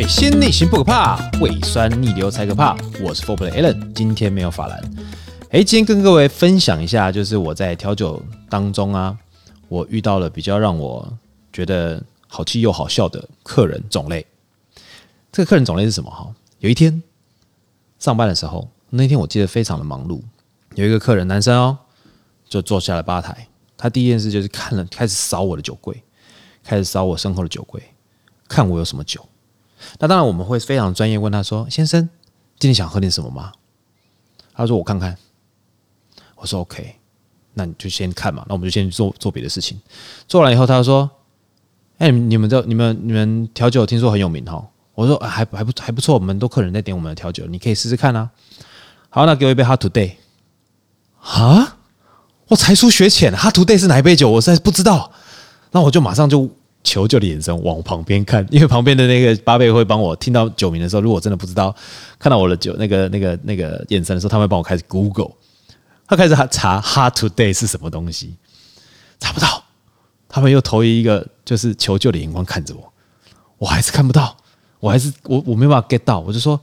[0.00, 2.74] 水星逆行不可怕，胃酸逆流才可怕。
[3.02, 4.80] 我是 Fourplay Allen，今天没有法兰。
[5.50, 9.14] 哎，今天跟各位分享一下，就是我在调酒当中啊，
[9.68, 11.06] 我遇到了比较让我
[11.52, 14.24] 觉得好气又好笑的客人种类。
[15.30, 16.10] 这个客人种类是什么？
[16.10, 17.02] 哈，有一天
[17.98, 20.22] 上班的时候，那天我记得非常的忙碌，
[20.76, 21.76] 有一个客人男生哦，
[22.48, 26.02] 就坐下了吧台，他第一件事就是看了，开始扫我的酒柜，
[26.64, 27.82] 开始扫我身后的酒柜，
[28.48, 29.22] 看我有什么酒。
[29.98, 32.08] 那当然，我们会非常专业问他说：“先生，
[32.58, 33.52] 今天想喝点什么吗？”
[34.54, 35.16] 他说：“我看看。”
[36.36, 36.96] 我说：“OK，
[37.54, 39.80] 那你就先看嘛。”那我们就先去做做别的事情。
[40.26, 41.10] 做完以后，他说
[41.98, 48.30] ：“哎，你们这、你们、你们调酒听说很有名哈？”我说：“还还不还不错，我们很多客人在点我们的调酒，你可以试试看啊。”
[49.08, 50.12] 好，那给我一杯 Hot Today。
[51.20, 51.78] 啊？
[52.48, 54.30] 我才疏学浅，Hot Today 是哪一杯酒？
[54.30, 55.12] 我实在不知道。
[55.70, 56.50] 那我就马上就。
[56.82, 61.74] 求救的眼神往旁边看，因为旁边的那个八贝会帮我听到酒名的时候，如果我真的不知道，
[62.18, 65.32] 看到我的酒那个那个那个眼神的时候，他会帮我开始 Google，
[66.06, 68.34] 他开始查 Hot Today 是什么东西，
[69.18, 69.62] 查不到，
[70.28, 72.92] 他们又投以一个就是求救的眼光看着我，
[73.58, 74.36] 我还是看不到，
[74.80, 76.58] 我还是我我没办法 get 到，我就说，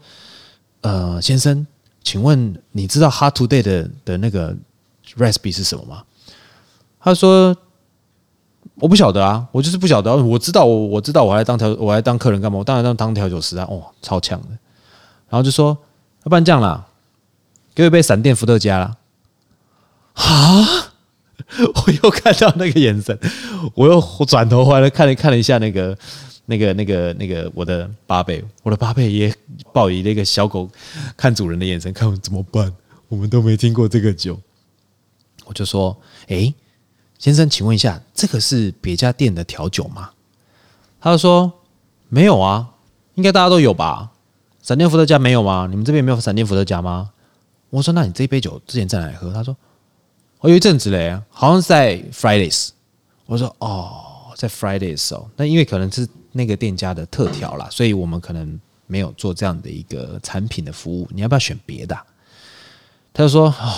[0.81, 1.65] 呃，先生，
[2.03, 4.55] 请问你知道 Hot Today 的的那个
[5.15, 6.03] recipe 是什么吗？
[6.99, 7.55] 他说。
[8.79, 10.15] 我不晓得啊，我就是不晓得。
[10.15, 12.59] 我知道，我我知道，我来当调，我来当客人干嘛？
[12.59, 13.65] 我当然当当调酒师啊！
[13.69, 14.49] 哦，超强的。
[15.29, 15.75] 然后就说，
[16.23, 16.85] 要不然这样啦，
[17.73, 18.97] 给我一杯闪电伏特加啦。
[20.13, 20.93] 啊！
[21.57, 23.17] 我又看到那个眼神，
[23.73, 25.97] 我又转头回来看了看了一下那个
[26.45, 29.33] 那个那个那个我的八倍，我的八倍也
[29.73, 30.69] 报以那个小狗
[31.15, 32.71] 看主人的眼神，看我怎么办？
[33.07, 34.39] 我们都没听过这个酒。
[35.45, 36.53] 我就说，诶。
[37.19, 40.11] 先生，请问一下，这个是别家店的调酒吗？
[40.99, 41.51] 他就说
[42.09, 42.69] 没有啊，
[43.15, 44.11] 应该大家都有吧？
[44.61, 45.67] 闪电伏特加没有吗？
[45.69, 47.11] 你们这边没有闪电伏特加吗？
[47.69, 49.33] 我说，那你这一杯酒之前在哪里喝？
[49.33, 49.55] 他说，
[50.39, 52.69] 我有一阵子嘞，好像是在 Fridays。
[53.25, 61.07] 我说，哦，在 Fridays 哦，那因为可能是那个店家的特调啦，所以我们可能没有做这样的一个产品的服务。
[61.11, 61.97] 你要不要选别的？
[63.11, 63.73] 他就说，哦，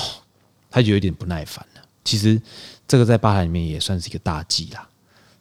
[0.70, 1.79] 他就有点不耐烦了。
[2.04, 2.42] 其实。
[2.90, 4.90] 这个在吧台里面也算是一个大忌啦，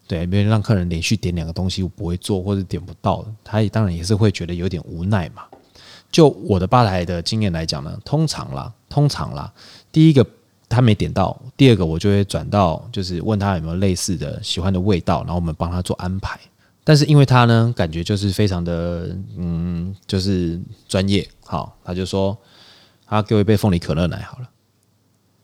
[0.06, 5.44] 对，没有让客人连续点两个东西我不会做或者点不到，他也当然也是会觉得有点无奈嘛。
[6.12, 9.50] 就我的吧台的经验来讲呢，通常啦，通常啦，
[9.90, 10.26] 第一个
[10.68, 16.38] 他没点到，第二个我就会转到就是问他有没有类似的喜欢的味道，然后我们帮他做安排。
[16.84, 22.36] 但是因为他呢，感觉就是非常的嗯，就是专业，好，他就说
[23.06, 24.50] 他给我一杯凤梨可乐奶好了。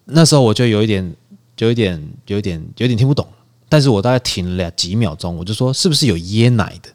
[0.05, 1.15] 那时候我就有一点。
[1.57, 1.95] 就有点，
[2.27, 3.25] 有点，有点听不懂。
[3.69, 6.91] 但是我大概停了几秒钟，我就说：“是不是有椰奶的？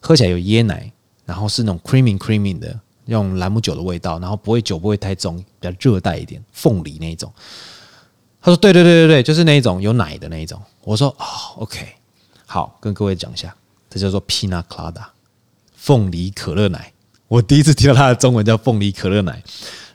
[0.00, 0.90] 喝起来有椰奶，
[1.26, 7.30] 然后是那种 creamy creamy 的，用兰姆酒的味道，然后不会酒不会太重，比较热带一点，凤梨那一种。”
[8.40, 11.26] 他说：“对对对对对，就是那一种有奶的那一种。”我说：“哦
[11.56, 11.86] ，OK，
[12.46, 13.54] 好，跟各位讲一下，
[13.90, 15.04] 这叫做 Pina Colada，
[15.76, 16.94] 凤梨可乐奶。
[17.28, 19.42] 我第一次听到它的中文叫凤梨可乐奶。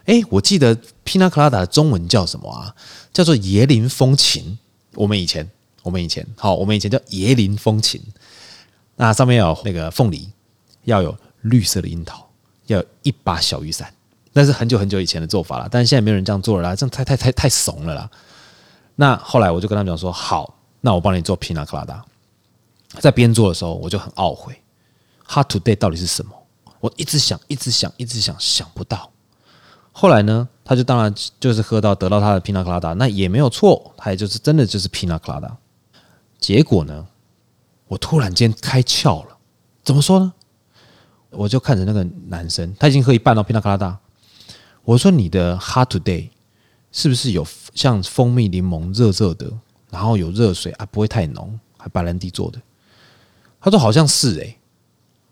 [0.06, 2.76] 哎，我记得 Pina Colada 的中文叫什么啊？
[3.12, 4.58] 叫做椰林风情，
[4.94, 5.50] 我们以前，
[5.84, 8.02] 我们以前，好，我们以前叫椰林风情。
[8.96, 10.30] 那上面有那个凤梨，
[10.84, 12.30] 要有绿色的樱桃，
[12.68, 13.92] 要有一把小雨伞。
[14.34, 18.10] 那是很久很久以前的做法了，但是现在没有人这样做了啦，这样太太太太怂了啦。
[18.96, 22.02] 那后来我就跟他们讲说，好，那我帮你做 Pina Colada。
[23.00, 24.56] 在边做的时候，我就很懊悔
[25.28, 26.32] ，Hot Today 到底是什么？
[26.80, 29.12] 我一直想，一直想，一直想，想不到。
[29.98, 35.56] 后来呢，他就当然就是喝到得到他的 Pina Colada，那也没有错，他也就是真的就是 Pina Colada。
[36.38, 37.08] 结果呢，
[37.88, 39.38] 我突然间开窍了，
[39.86, 40.34] 怎么说呢？
[41.30, 43.96] 我就看着那个男生，他已经喝一半了 Pina Colada。
[44.84, 46.28] 我说：“你的 Hot Today
[46.92, 49.50] 是不是有像蜂蜜柠檬热热的，
[49.90, 52.62] 然后有热水啊，不会太浓，还白兰地做的？”
[53.62, 54.60] 他说：“好像是诶、”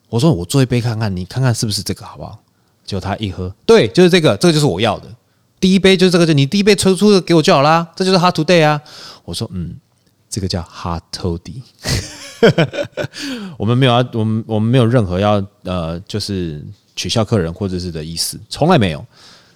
[0.08, 2.40] 我说：“我做一杯看看，你看看是不是这个，好不好？”
[2.86, 5.08] 就他一喝，对，就是这个，这个就是我要的。
[5.60, 7.88] 第一杯就是这个，就你第一杯抽出的给我就好啦。
[7.96, 8.82] 这就是 Hot Today 啊。
[9.24, 9.76] 我说，嗯，
[10.30, 11.62] 这个叫 Hot Toddy。
[13.58, 16.62] 我们没有要，我们我们没有任何要呃，就是
[16.96, 19.06] 取笑客人或者是的意思，从来没有。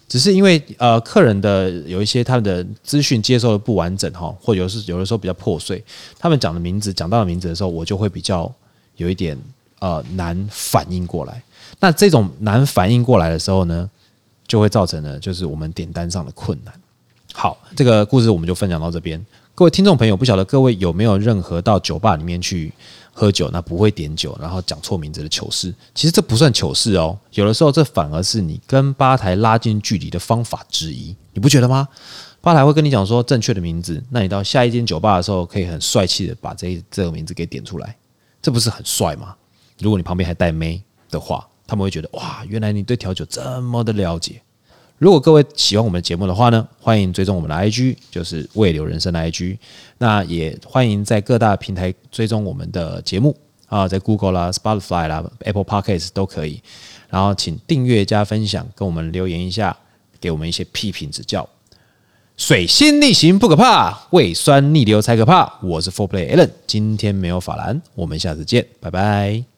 [0.07, 5.83] 只是因为呃，客人的有一些他们的资讯接收的不完整哈，或者是有的时候比较破碎，
[6.17, 8.49] 他们讲的名字讲到的名字的时候，我就会比较
[8.95, 9.37] 有一点
[9.79, 11.41] 呃难反应过来。
[11.79, 13.89] 那这种难反应过来的时候呢，
[14.47, 16.73] 就会造成呢，就是我们点单上的困难。
[17.33, 19.23] 好，这个故事我们就分享到这边。
[19.53, 22.71] 各位听众朋友，不晓得各位有没有任何到酒吧里面去
[23.11, 25.73] 喝酒，那不会点酒，然后讲错名字的糗事？
[25.95, 31.87] 其实这不算糗事哦，有的时候这反而是你跟吧台拉近距离的方法之一，你不觉得吗？
[32.39, 37.95] 吧台会跟你讲说正确的名字，那你到下一间酒吧的时候，可以很帅气的把这这个名字给点出来，
[38.41, 39.35] 这不是很帅吗？
[39.79, 44.41] 如果你旁边还带妹的话，他们会觉得哇，原来你对调酒这么的了解。
[44.97, 49.57] 如果各位喜欢我们的节目的话呢，欢迎追踪我们的 IG，就是未流人生的 IG。
[49.99, 53.37] 那也欢迎在各大平台追踪我们的节目
[53.67, 56.63] 啊，在 Google 啦、Spotify 啦、Apple Podcasts 都可以。
[57.09, 59.77] 然后请订阅加分享，跟我们留言一下，
[60.19, 61.47] 给我们一些批评指教。
[62.35, 65.59] 水星逆行不可怕，胃酸逆流才可怕。
[65.61, 69.56] 我是 Four Play Allen，今天没有法兰，我们下次见，拜拜。